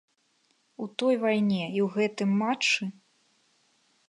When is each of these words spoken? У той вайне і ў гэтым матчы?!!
У 0.85 0.87
той 1.01 1.15
вайне 1.23 1.61
і 1.67 1.79
ў 1.85 1.87
гэтым 1.99 2.29
матчы?!! 2.41 2.83